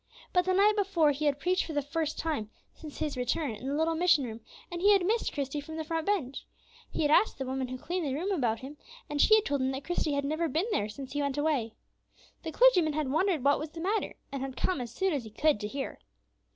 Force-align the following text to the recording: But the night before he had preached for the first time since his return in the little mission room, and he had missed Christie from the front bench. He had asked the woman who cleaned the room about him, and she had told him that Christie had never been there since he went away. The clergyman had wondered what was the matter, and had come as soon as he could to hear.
But 0.33 0.45
the 0.45 0.53
night 0.55 0.73
before 0.75 1.11
he 1.11 1.25
had 1.25 1.37
preached 1.39 1.63
for 1.65 1.73
the 1.73 1.81
first 1.83 2.17
time 2.17 2.49
since 2.73 2.97
his 2.97 3.15
return 3.15 3.51
in 3.51 3.67
the 3.67 3.75
little 3.75 3.93
mission 3.93 4.23
room, 4.23 4.41
and 4.71 4.81
he 4.81 4.93
had 4.93 5.05
missed 5.05 5.31
Christie 5.31 5.61
from 5.61 5.77
the 5.77 5.83
front 5.83 6.07
bench. 6.07 6.43
He 6.89 7.03
had 7.03 7.11
asked 7.11 7.37
the 7.37 7.45
woman 7.45 7.67
who 7.67 7.77
cleaned 7.77 8.07
the 8.07 8.15
room 8.15 8.31
about 8.31 8.61
him, 8.61 8.77
and 9.11 9.21
she 9.21 9.35
had 9.35 9.45
told 9.45 9.61
him 9.61 9.69
that 9.73 9.83
Christie 9.83 10.13
had 10.13 10.25
never 10.25 10.49
been 10.49 10.65
there 10.71 10.89
since 10.89 11.13
he 11.13 11.21
went 11.21 11.37
away. 11.37 11.75
The 12.41 12.51
clergyman 12.51 12.93
had 12.93 13.11
wondered 13.11 13.43
what 13.45 13.59
was 13.59 13.69
the 13.69 13.79
matter, 13.79 14.15
and 14.31 14.41
had 14.41 14.57
come 14.57 14.81
as 14.81 14.89
soon 14.91 15.13
as 15.13 15.23
he 15.23 15.29
could 15.29 15.59
to 15.59 15.67
hear. 15.67 15.99